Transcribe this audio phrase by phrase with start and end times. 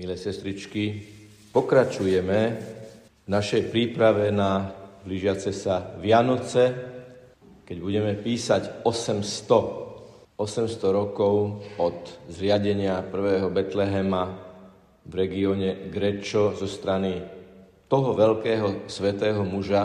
[0.00, 0.96] Milé sestričky,
[1.52, 2.40] pokračujeme
[3.20, 4.72] v našej príprave na
[5.04, 6.72] blížiace sa Vianoce,
[7.68, 14.40] keď budeme písať 800, 800 rokov od zriadenia prvého Betlehema
[15.04, 17.20] v regióne Grečo zo strany
[17.84, 19.84] toho veľkého svetého muža,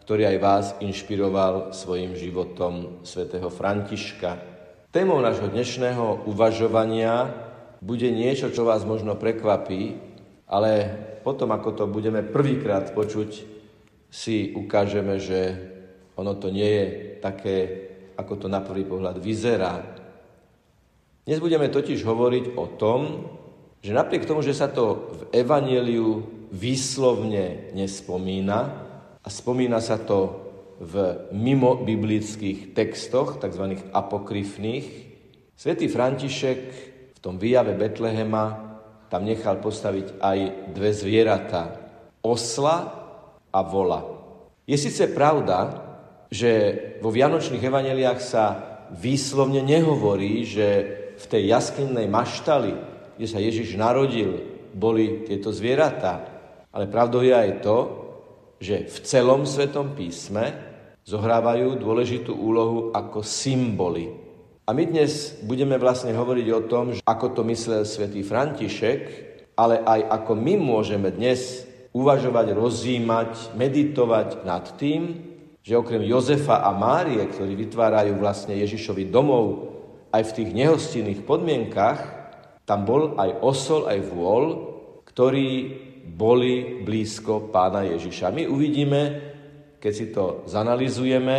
[0.00, 4.32] ktorý aj vás inšpiroval svojim životom svätého Františka.
[4.88, 7.51] Témou nášho dnešného uvažovania
[7.82, 9.98] bude niečo, čo vás možno prekvapí,
[10.46, 10.70] ale
[11.26, 13.50] potom, ako to budeme prvýkrát počuť,
[14.12, 15.40] si ukážeme, že
[16.14, 16.86] ono to nie je
[17.18, 17.56] také,
[18.14, 19.82] ako to na prvý pohľad vyzerá.
[21.24, 23.00] Dnes budeme totiž hovoriť o tom,
[23.82, 26.22] že napriek tomu, že sa to v Evangeliu
[26.52, 28.58] výslovne nespomína
[29.24, 30.38] a spomína sa to
[30.76, 30.94] v
[31.32, 33.80] mimo biblických textoch, tzv.
[33.90, 34.86] apokryfných,
[35.56, 36.91] svätý František
[37.22, 38.74] tom výjave Betlehema
[39.06, 40.38] tam nechal postaviť aj
[40.74, 41.78] dve zvieratá.
[42.18, 42.76] Osla
[43.54, 44.02] a vola.
[44.66, 45.78] Je síce pravda,
[46.32, 46.50] že
[46.98, 48.44] vo Vianočných evaneliách sa
[48.90, 50.66] výslovne nehovorí, že
[51.14, 52.72] v tej jaskinnej maštali,
[53.14, 56.24] kde sa Ježiš narodil, boli tieto zvieratá.
[56.72, 57.78] Ale pravdou je aj to,
[58.62, 60.56] že v celom Svetom písme
[61.04, 64.21] zohrávajú dôležitú úlohu ako symboly.
[64.62, 69.00] A my dnes budeme vlastne hovoriť o tom, ako to myslel svätý František,
[69.58, 75.18] ale aj ako my môžeme dnes uvažovať, rozímať, meditovať nad tým,
[75.66, 79.74] že okrem Jozefa a Márie, ktorí vytvárajú vlastne Ježišovi domov
[80.14, 81.98] aj v tých nehostinných podmienkach,
[82.62, 84.44] tam bol aj osol, aj vôľ,
[85.10, 85.50] ktorí
[86.06, 88.30] boli blízko pána Ježiša.
[88.30, 89.00] My uvidíme,
[89.82, 91.38] keď si to zanalizujeme,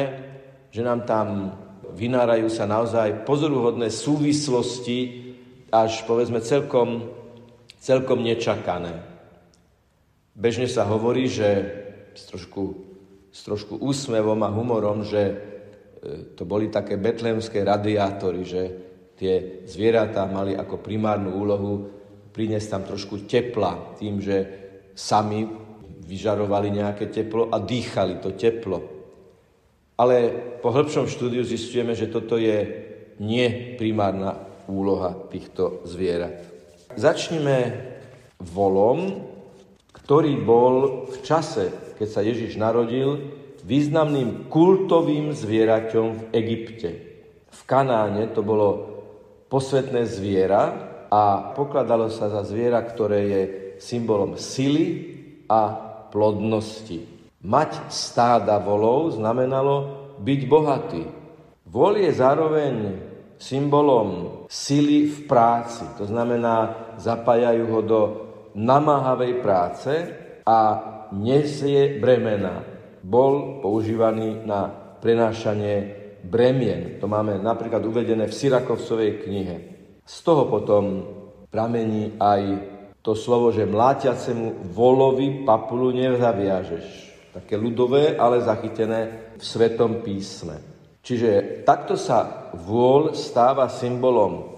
[0.76, 1.28] že nám tam
[1.94, 5.30] vynárajú sa naozaj pozoruhodné súvislosti,
[5.74, 7.10] až povedzme celkom,
[7.82, 9.02] celkom nečakané.
[10.34, 11.50] Bežne sa hovorí, že
[12.14, 12.64] s trošku,
[13.30, 15.36] s trošku úsmevom a humorom, že e,
[16.34, 18.62] to boli také betlémske radiátory, že
[19.18, 21.74] tie zvieratá mali ako primárnu úlohu
[22.34, 24.38] priniesť tam trošku tepla tým, že
[24.98, 25.46] sami
[26.04, 29.03] vyžarovali nejaké teplo a dýchali to teplo.
[30.04, 32.68] Ale po hĺbšom štúdiu zistujeme, že toto je
[33.24, 34.36] nie primárna
[34.68, 36.44] úloha týchto zvierat.
[37.00, 37.88] Začneme
[38.44, 39.24] volom,
[39.96, 43.32] ktorý bol v čase, keď sa Ježiš narodil,
[43.64, 46.90] významným kultovým zvieraťom v Egypte.
[47.48, 48.70] V Kanáne to bolo
[49.48, 50.64] posvetné zviera
[51.08, 53.42] a pokladalo sa za zviera, ktoré je
[53.80, 55.16] symbolom sily
[55.48, 55.72] a
[56.12, 57.13] plodnosti.
[57.44, 59.76] Mať stáda volov znamenalo
[60.24, 61.04] byť bohatý.
[61.68, 62.74] Vol je zároveň
[63.36, 65.84] symbolom sily v práci.
[66.00, 68.02] To znamená, zapájajú ho do
[68.56, 69.92] namáhavej práce
[70.48, 70.60] a
[71.12, 72.64] nesie bremena.
[73.04, 74.72] Bol používaný na
[75.04, 76.96] prenášanie bremien.
[77.04, 79.58] To máme napríklad uvedené v Syrakovcovej knihe.
[80.08, 81.04] Z toho potom
[81.52, 82.72] pramení aj
[83.04, 90.62] to slovo, že mláťacemu volovi papulu nezaviažeš také ľudové, ale zachytené v Svetom písme.
[91.04, 94.54] Čiže takto sa vôľ stáva symbolom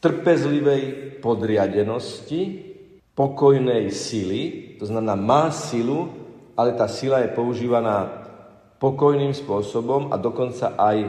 [0.00, 2.72] trpezlivej podriadenosti,
[3.12, 6.08] pokojnej sily, to znamená má silu,
[6.56, 8.08] ale tá sila je používaná
[8.80, 11.04] pokojným spôsobom a dokonca aj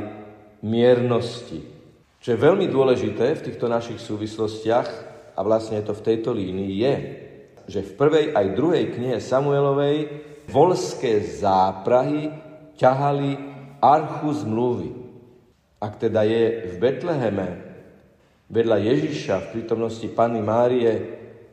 [0.59, 1.64] miernosti.
[2.20, 6.72] Čo je veľmi dôležité v týchto našich súvislostiach, a vlastne je to v tejto línii,
[6.84, 6.96] je,
[7.72, 9.97] že v prvej aj druhej knihe Samuelovej
[10.51, 12.29] volské záprahy
[12.75, 13.39] ťahali
[13.79, 14.91] archu zmluvy.
[15.81, 17.50] Ak teda je v Betleheme
[18.51, 20.91] vedľa Ježiša v prítomnosti Panny Márie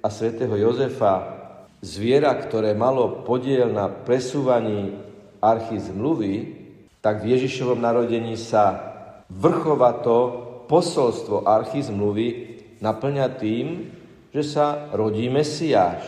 [0.02, 1.38] a svätého Jozefa
[1.78, 4.98] zviera, ktoré malo podiel na presúvaní
[5.38, 6.34] archy zmluvy,
[6.98, 8.74] tak v Ježišovom narodení sa
[9.30, 12.28] vrchovato posolstvo archy zmluvy
[12.82, 13.66] naplňa tým,
[14.34, 16.04] že sa rodí Mesiáš,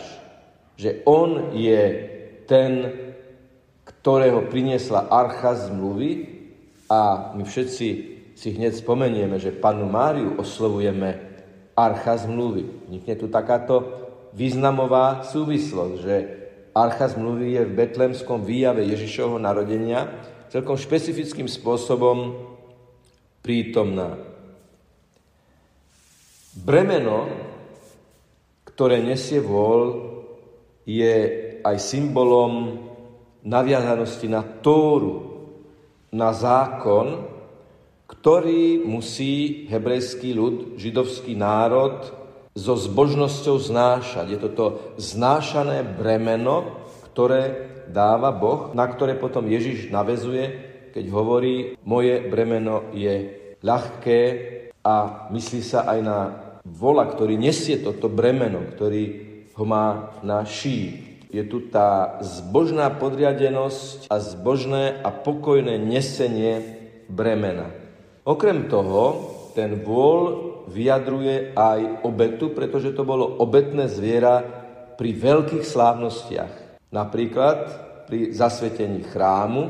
[0.75, 2.10] že on je
[2.51, 2.91] ten,
[3.87, 6.27] ktorého priniesla archa zmluvy
[6.91, 7.87] a my všetci
[8.35, 11.15] si hneď spomenieme, že panu Máriu oslovujeme
[11.79, 12.91] archa zmluvy.
[12.91, 13.87] Vnikne tu takáto
[14.35, 16.15] významová súvislosť, že
[16.75, 20.11] archa zmluvy je v betlemskom výjave Ježišovho narodenia
[20.51, 22.35] celkom špecifickým spôsobom
[23.39, 24.19] prítomná.
[26.51, 27.31] Bremeno,
[28.67, 30.11] ktoré nesie vôľ,
[30.83, 32.77] je aj symbolom
[33.41, 35.31] naviazanosti na Tóru,
[36.13, 37.25] na zákon,
[38.05, 42.11] ktorý musí hebrejský ľud, židovský národ
[42.51, 44.25] so zbožnosťou znášať.
[44.35, 44.67] Je to
[44.99, 53.31] znášané bremeno, ktoré dáva Boh, na ktoré potom Ježiš navezuje, keď hovorí, moje bremeno je
[53.63, 54.21] ľahké
[54.83, 56.19] a myslí sa aj na
[56.67, 59.03] vola, ktorý nesie toto bremeno, ktorý
[59.55, 61.10] ho má na šíji.
[61.31, 66.59] Je tu tá zbožná podriadenosť a zbožné a pokojné nesenie
[67.07, 67.71] bremena.
[68.27, 69.03] Okrem toho,
[69.55, 70.19] ten vôľ
[70.67, 74.43] vyjadruje aj obetu, pretože to bolo obetné zviera
[74.99, 76.83] pri veľkých slávnostiach.
[76.91, 77.57] Napríklad
[78.11, 79.63] pri zasvetení chrámu,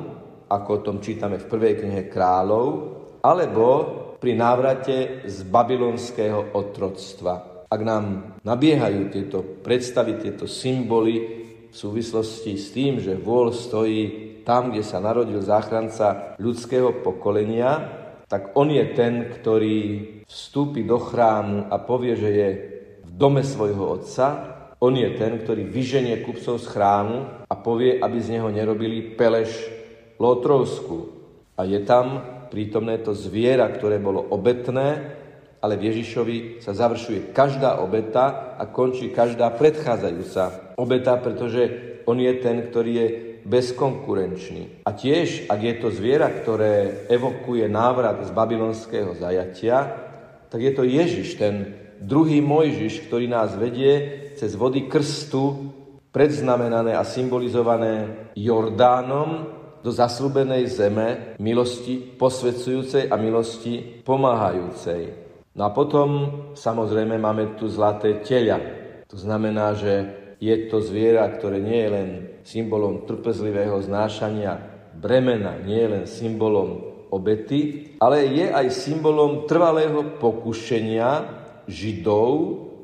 [0.50, 2.66] ako o tom čítame v prvej knihe kráľov,
[3.22, 3.68] alebo
[4.18, 7.66] pri návrate z babylonského otroctva.
[7.70, 11.41] Ak nám nabiehajú tieto predstavy, tieto symboly
[11.72, 14.02] v súvislosti s tým, že vôľ stojí
[14.44, 19.80] tam, kde sa narodil záchranca ľudského pokolenia, tak on je ten, ktorý
[20.28, 22.50] vstúpi do chrámu a povie, že je
[23.04, 24.28] v dome svojho otca.
[24.80, 29.52] On je ten, ktorý vyženie kupcov z chrámu a povie, aby z neho nerobili peleš
[30.16, 31.12] lotrovsku.
[31.60, 35.21] A je tam prítomné to zviera, ktoré bolo obetné,
[35.62, 41.62] ale v Ježišovi sa završuje každá obeta a končí každá predchádzajúca obeta, pretože
[42.10, 43.08] on je ten, ktorý je
[43.46, 44.86] bezkonkurenčný.
[44.86, 49.86] A tiež, ak je to zviera, ktoré evokuje návrat z babylonského zajatia,
[50.50, 51.56] tak je to Ježiš, ten
[52.02, 55.72] druhý Mojžiš, ktorý nás vedie cez vody krstu,
[56.12, 65.31] predznamenané a symbolizované Jordánom, do zaslúbenej zeme milosti posvedzujúcej a milosti pomáhajúcej.
[65.52, 66.10] No a potom
[66.56, 68.60] samozrejme máme tu zlaté teľa.
[69.12, 69.94] To znamená, že
[70.40, 72.10] je to zviera, ktoré nie je len
[72.48, 74.58] symbolom trpezlivého znášania
[74.96, 76.70] bremena, nie je len symbolom
[77.12, 82.32] obety, ale je aj symbolom trvalého pokušenia Židov,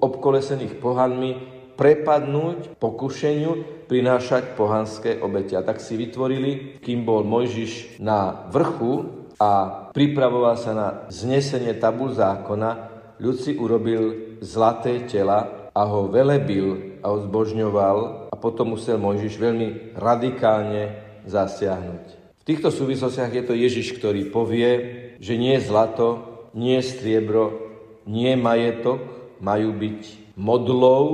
[0.03, 1.31] obkolesených pohanmi,
[1.79, 5.55] prepadnúť pokušeniu prinášať pohanské obete.
[5.55, 12.13] A tak si vytvorili, kým bol Mojžiš na vrchu, a pripravoval sa na znesenie tabu
[12.13, 12.69] zákona,
[13.17, 19.41] ľud si urobil zlaté tela a ho velebil a ho zbožňoval a potom musel Mojžiš
[19.41, 22.05] veľmi radikálne zasiahnuť.
[22.13, 24.69] V týchto súvislostiach je to Ježiš, ktorý povie,
[25.17, 27.57] že nie zlato, nie striebro,
[28.05, 29.01] nie majetok
[29.41, 30.01] majú byť
[30.37, 31.05] modlou,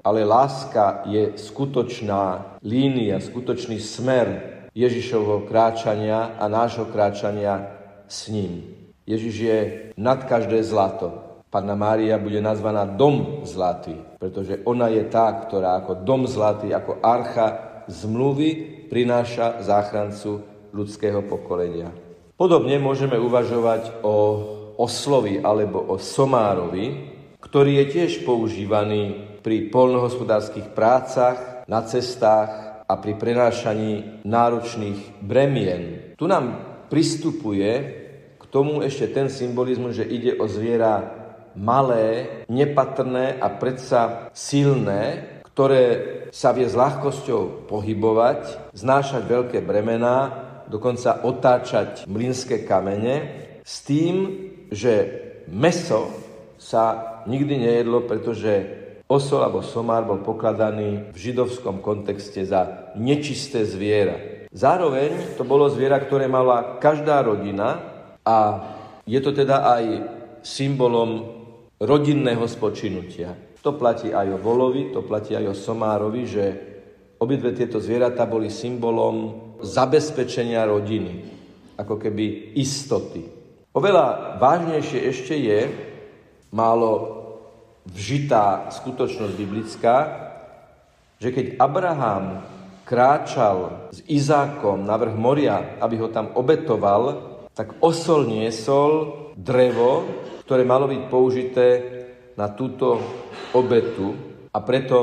[0.00, 7.73] ale láska je skutočná línia, skutočný smer, Ježišovho kráčania a nášho kráčania
[8.08, 8.64] s ním.
[9.04, 9.58] Ježiš je
[10.00, 11.24] nad každé zlato.
[11.52, 16.98] Panna Mária bude nazvaná dom zlatý, pretože ona je tá, ktorá ako dom zlatý, ako
[16.98, 17.46] archa
[17.86, 20.42] zmluvy prináša záchrancu
[20.74, 21.94] ľudského pokolenia.
[22.34, 24.14] Podobne môžeme uvažovať o
[24.82, 33.16] oslovi alebo o somárovi, ktorý je tiež používaný pri polnohospodárskych prácach, na cestách, a pri
[33.16, 36.14] prenášaní náročných bremien.
[36.20, 37.74] Tu nám pristupuje
[38.38, 41.02] k tomu ešte ten symbolizmus, že ide o zviera
[41.58, 45.86] malé, nepatrné a predsa silné, ktoré
[46.30, 54.14] sa vie s ľahkosťou pohybovať, znášať veľké bremená, dokonca otáčať mlynské kamene, s tým,
[54.70, 54.94] že
[55.50, 56.14] meso
[56.62, 64.33] sa nikdy nejedlo, pretože Osol alebo somár bol pokladaný v židovskom kontexte za nečisté zviera.
[64.54, 67.82] Zároveň to bolo zviera, ktoré mala každá rodina
[68.22, 68.36] a
[69.02, 69.84] je to teda aj
[70.46, 71.26] symbolom
[71.82, 73.34] rodinného spočinutia.
[73.66, 76.44] To platí aj o volovi, to platí aj o somárovi, že
[77.18, 81.12] obidve tieto zvieratá boli symbolom zabezpečenia rodiny,
[81.74, 83.26] ako keby istoty.
[83.74, 85.60] Oveľa vážnejšie ešte je,
[86.54, 86.92] málo
[87.90, 89.96] vžitá skutočnosť biblická,
[91.18, 92.53] že keď Abraham
[92.84, 98.92] kráčal s Izákom na vrch moria, aby ho tam obetoval, tak osol niesol
[99.34, 100.04] drevo,
[100.44, 101.66] ktoré malo byť použité
[102.36, 103.00] na túto
[103.56, 104.12] obetu.
[104.52, 104.98] A preto,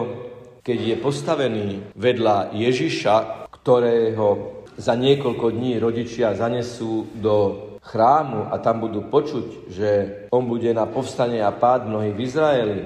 [0.61, 8.85] keď je postavený vedľa Ježiša, ktorého za niekoľko dní rodičia zanesú do chrámu a tam
[8.85, 9.89] budú počuť, že
[10.29, 12.79] on bude na povstanie a pád mnohých v Izraeli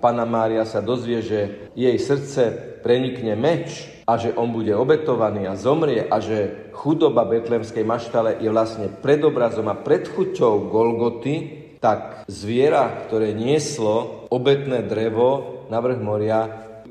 [0.00, 1.40] Pana Mária sa dozvie, že
[1.72, 7.82] jej srdce prenikne meč a že on bude obetovaný a zomrie a že chudoba betlemskej
[7.82, 16.00] maštale je vlastne predobrazom a predchuťou Golgoty, tak zviera, ktoré nieslo obetné drevo na vrch
[16.00, 16.40] moria,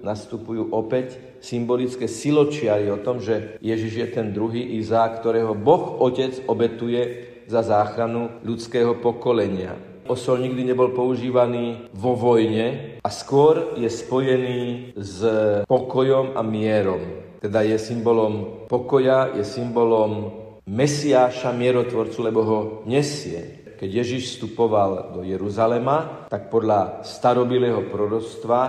[0.04, 6.46] nastupujú opäť symbolické siločiary o tom, že Ježiš je ten druhý Izák, ktorého Boh Otec
[6.46, 9.78] obetuje za záchranu ľudského pokolenia.
[10.06, 15.22] Osol nikdy nebol používaný vo vojne a skôr je spojený s
[15.70, 17.22] pokojom a mierom.
[17.38, 22.60] Teda je symbolom pokoja, je symbolom Mesiáša, mierotvorcu, lebo ho
[22.90, 23.70] nesie.
[23.78, 28.62] Keď Ježiš vstupoval do Jeruzalema, tak podľa starobilého proroctva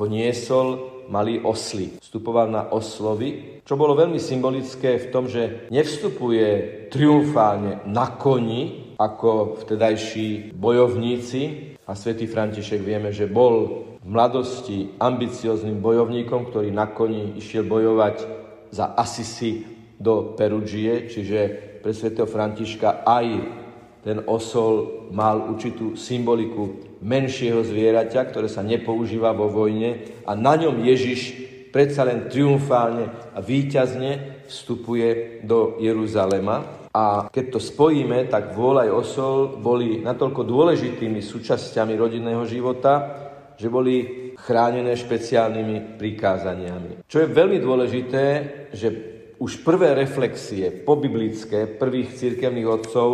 [0.00, 2.00] ho niesol malý osly.
[2.00, 6.48] Vstupoval na oslovy, čo bolo veľmi symbolické v tom, že nevstupuje
[6.88, 11.71] triumfálne na koni, ako vtedajší bojovníci.
[11.92, 18.16] A svätý František vieme, že bol v mladosti ambiciozným bojovníkom, ktorý na koni išiel bojovať
[18.72, 19.68] za Asisi
[20.00, 21.40] do Perudžie, čiže
[21.84, 23.26] pre svätého Františka aj
[24.00, 30.80] ten osol mal určitú symboliku menšieho zvieraťa, ktoré sa nepoužíva vo vojne a na ňom
[30.80, 31.36] Ježiš
[31.76, 36.81] predsa len triumfálne a výťazne vstupuje do Jeruzalema.
[36.92, 42.92] A keď to spojíme, tak vôľ aj osol boli natoľko dôležitými súčasťami rodinného života,
[43.56, 47.08] že boli chránené špeciálnymi prikázaniami.
[47.08, 48.22] Čo je veľmi dôležité,
[48.76, 48.88] že
[49.40, 53.08] už prvé reflexie pobiblické prvých církevných otcov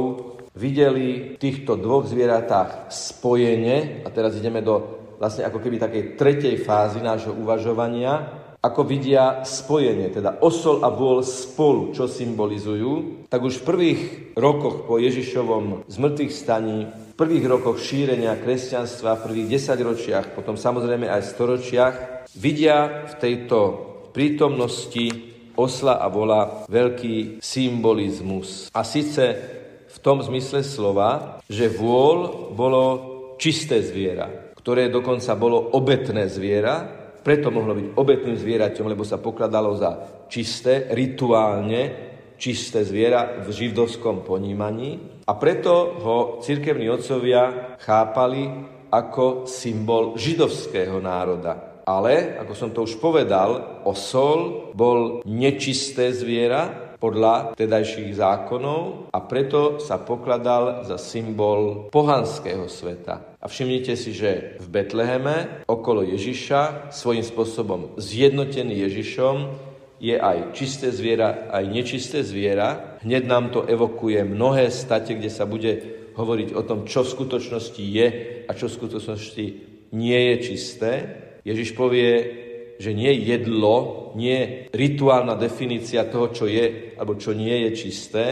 [0.58, 6.54] videli v týchto dvoch zvieratách spojenie, a teraz ideme do vlastne ako keby takej tretej
[6.62, 13.62] fázy nášho uvažovania, ako vidia spojenie, teda osol a vôľ spolu, čo symbolizujú, tak už
[13.62, 14.00] v prvých
[14.34, 21.06] rokoch po Ježišovom zmrtvých staní, v prvých rokoch šírenia kresťanstva, v prvých desaťročiach, potom samozrejme
[21.06, 21.94] aj storočiach,
[22.34, 23.58] vidia v tejto
[24.10, 25.06] prítomnosti
[25.54, 28.74] osla a vola veľký symbolizmus.
[28.74, 29.38] A síce
[29.86, 32.82] v tom zmysle slova, že vôľ bolo
[33.38, 39.74] čisté zviera, ktoré dokonca bolo obetné zviera, preto mohlo byť obetným zvieraťom, lebo sa pokladalo
[39.76, 42.08] za čisté, rituálne
[42.38, 48.46] čisté zviera v židovskom ponímaní a preto ho cirkevní otcovia chápali
[48.88, 51.84] ako symbol židovského národa.
[51.84, 59.78] Ale, ako som to už povedal, osol bol nečisté zviera, podľa tedajších zákonov a preto
[59.78, 63.38] sa pokladal za symbol pohanského sveta.
[63.38, 69.36] A všimnite si, že v Betleheme okolo Ježiša, svojím spôsobom zjednotený Ježišom,
[69.98, 72.98] je aj čisté zviera, aj nečisté zviera.
[73.02, 77.82] Hneď nám to evokuje mnohé state, kde sa bude hovoriť o tom, čo v skutočnosti
[77.82, 78.06] je
[78.46, 79.46] a čo v skutočnosti
[79.94, 80.92] nie je čisté.
[81.46, 82.46] Ježiš povie,
[82.78, 88.24] že nie jedlo, nie rituálna definícia toho, čo je alebo čo nie je čisté,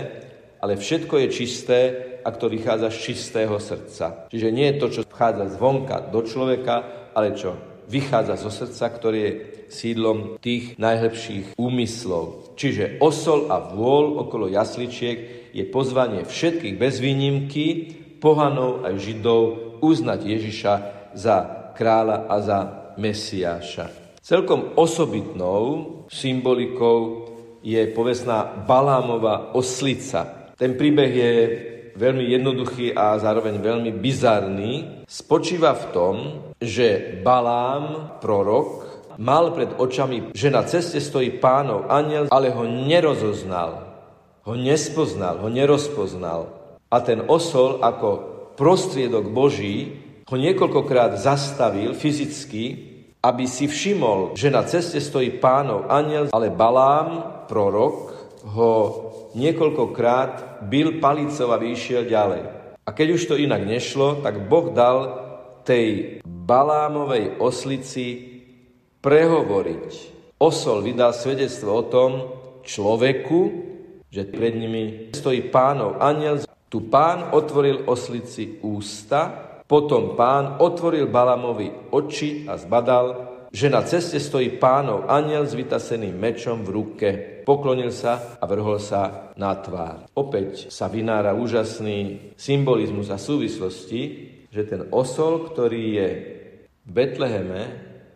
[0.63, 1.79] ale všetko je čisté,
[2.27, 4.27] ak to vychádza z čistého srdca.
[4.31, 6.75] Čiže nie je to, čo vchádza zvonka do človeka,
[7.15, 7.55] ale čo
[7.87, 9.33] vychádza zo srdca, ktoré je
[9.71, 12.55] sídlom tých najlepších úmyslov.
[12.59, 17.67] Čiže osol a vôľ okolo jasličiek je pozvanie všetkých bez výnimky,
[18.19, 19.43] pohanov aj židov,
[19.83, 20.75] uznať Ježiša
[21.15, 21.37] za
[21.77, 22.59] kráľa a za
[22.97, 24.06] Mesiáša.
[24.27, 27.31] Celkom osobitnou symbolikou
[27.63, 30.51] je povestná Balámová oslica.
[30.59, 31.33] Ten príbeh je
[31.95, 35.07] veľmi jednoduchý a zároveň veľmi bizarný.
[35.07, 36.15] Spočíva v tom,
[36.59, 43.95] že Balám, prorok, mal pred očami, že na ceste stojí pánov aniel, ale ho nerozoznal,
[44.43, 46.51] ho nespoznal, ho nerozpoznal.
[46.91, 48.27] A ten osol ako
[48.59, 52.86] prostriedok Boží ho niekoľkokrát zastavil fyzicky
[53.27, 58.15] aby si všimol, že na ceste stojí pánov aniel, ale Balám, prorok,
[58.55, 58.73] ho
[59.35, 62.43] niekoľkokrát bil palicou a vyšiel ďalej.
[62.87, 65.27] A keď už to inak nešlo, tak Boh dal
[65.67, 68.39] tej Balámovej oslici
[69.03, 70.15] prehovoriť.
[70.39, 72.11] Osol vydal svedectvo o tom
[72.63, 73.41] človeku,
[74.07, 76.47] že pred nimi stojí pánov aniel.
[76.71, 83.07] Tu pán otvoril oslici ústa potom pán otvoril Balamovi oči a zbadal,
[83.51, 87.09] že na ceste stojí pánov aniel s vytaseným mečom v ruke.
[87.43, 90.07] Poklonil sa a vrhol sa na tvár.
[90.15, 94.03] Opäť sa vynára úžasný symbolizmus a súvislosti,
[94.51, 96.09] že ten osol, ktorý je
[96.87, 97.63] v Betleheme,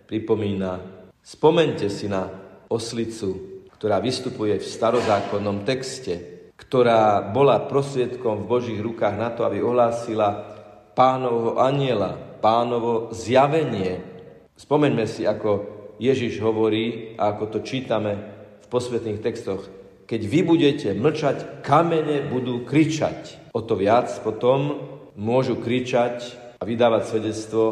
[0.07, 0.79] pripomína,
[1.23, 2.27] spomente si na
[2.71, 9.65] oslicu, ktorá vystupuje v starozákonnom texte, ktorá bola prosviedkom v Božích rukách na to, aby
[9.65, 10.60] ohlásila
[10.95, 14.01] pánovho aniela, pánovo zjavenie.
[14.57, 18.13] Spomeňme si, ako Ježiš hovorí a ako to čítame
[18.61, 19.69] v posvetných textoch.
[20.09, 23.53] Keď vy budete mlčať, kamene budú kričať.
[23.55, 27.63] O to viac potom môžu kričať a vydávať svedectvo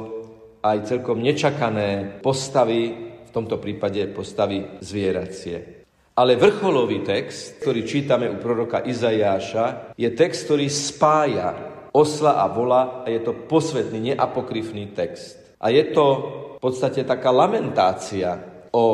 [0.62, 5.84] aj celkom nečakané postavy, v tomto prípade postavy zvieracie.
[6.18, 13.02] Ale vrcholový text, ktorý čítame u proroka Izajáša, je text, ktorý spája osla a vola
[13.04, 15.38] a je to posvetný, neapokryfný text.
[15.60, 16.04] A je to
[16.56, 18.38] v podstate taká lamentácia
[18.74, 18.86] o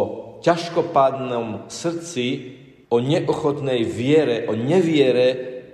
[0.45, 2.27] ťažkopádnom srdci,
[2.93, 5.27] o neochotnej viere, o neviere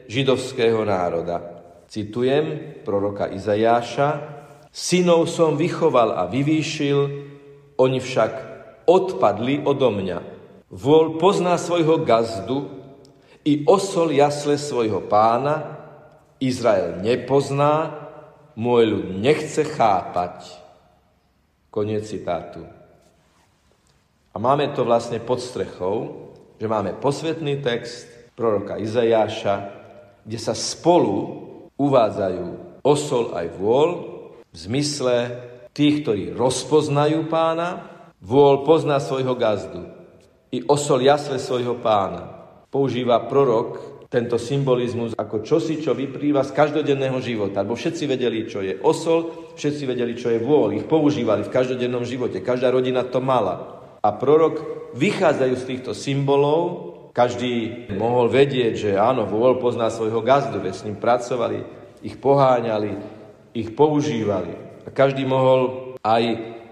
[0.06, 1.62] židovského národa.
[1.90, 4.38] Citujem proroka Izajáša,
[4.70, 6.98] Synov som vychoval a vyvýšil,
[7.74, 8.32] oni však
[8.86, 10.18] odpadli odo mňa.
[10.70, 12.70] Vôľ pozná svojho gazdu
[13.42, 15.79] i osol jasle svojho pána,
[16.40, 18.08] Izrael nepozná,
[18.56, 20.48] môj ľud nechce chápať.
[21.70, 22.66] Koniec citátu.
[24.34, 29.70] A máme to vlastne pod strechou, že máme posvetný text proroka Izajáša,
[30.26, 31.46] kde sa spolu
[31.78, 32.46] uvádzajú
[32.82, 33.88] osol aj vôľ,
[34.50, 35.14] v zmysle
[35.70, 37.86] tých, ktorí rozpoznajú pána,
[38.18, 40.00] vôľ pozná svojho gazdu
[40.50, 42.50] i osol jasle svojho pána.
[42.70, 47.62] Používa prorok tento symbolizmus ako čosi, čo vyplýva z každodenného života.
[47.62, 50.82] Lebo všetci vedeli, čo je osol, všetci vedeli, čo je vôľ.
[50.82, 52.42] Ich používali v každodennom živote.
[52.42, 53.78] Každá rodina to mala.
[54.02, 60.58] A prorok vychádzajú z týchto symbolov, každý mohol vedieť, že áno, vôľ pozná svojho gazdu,
[60.58, 61.62] veď s ním pracovali,
[62.02, 62.90] ich poháňali,
[63.54, 64.50] ich používali.
[64.86, 66.22] A každý mohol aj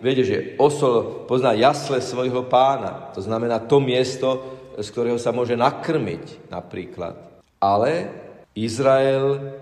[0.03, 3.15] vedieť, že osol pozná jasle svojho pána.
[3.15, 4.43] To znamená to miesto,
[4.75, 7.28] z ktorého sa môže nakrmiť napríklad.
[7.59, 8.11] Ale
[8.55, 9.55] Izrael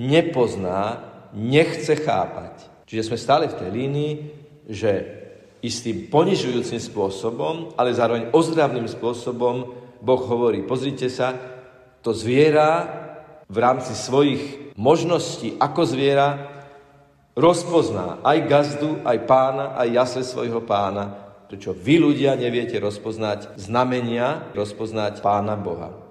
[0.00, 1.00] nepozná,
[1.32, 2.66] nechce chápať.
[2.84, 4.12] Čiže sme stále v tej línii,
[4.68, 4.90] že
[5.64, 9.72] istým ponižujúcim spôsobom, ale zároveň ozdravným spôsobom
[10.04, 11.32] Boh hovorí, pozrite sa,
[12.04, 12.84] to zviera
[13.48, 16.52] v rámci svojich možností ako zviera
[17.32, 21.16] rozpozná aj gazdu, aj pána, aj jasle svojho pána.
[21.48, 26.03] Prečo vy ľudia neviete rozpoznať znamenia, rozpoznať pána Boha.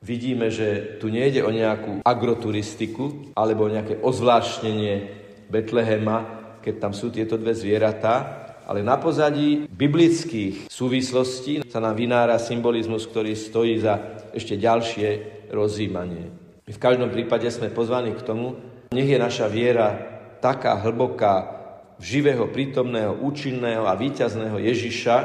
[0.00, 5.12] Vidíme, že tu nejde o nejakú agroturistiku alebo o nejaké ozvláštnenie
[5.52, 6.24] Betlehema,
[6.64, 13.04] keď tam sú tieto dve zvieratá, ale na pozadí biblických súvislostí sa nám vynára symbolizmus,
[13.04, 15.08] ktorý stojí za ešte ďalšie
[15.52, 16.32] rozímanie.
[16.64, 18.56] My v každom prípade sme pozvaní k tomu,
[18.96, 20.00] nech je naša viera
[20.40, 21.60] taká hlboká
[22.00, 25.16] v živého, prítomného, účinného a víťazného Ježiša,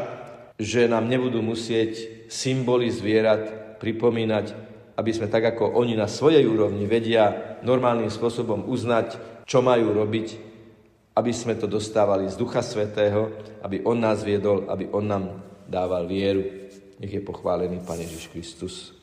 [0.60, 4.65] že nám nebudú musieť symboly zvierat pripomínať,
[4.96, 10.28] aby sme tak ako oni na svojej úrovni vedia normálnym spôsobom uznať, čo majú robiť,
[11.16, 13.32] aby sme to dostávali z Ducha Svetého,
[13.64, 16.44] aby On nás viedol, aby On nám dával vieru.
[17.00, 18.92] Nech je pochválený Pán Ježiš Kristus.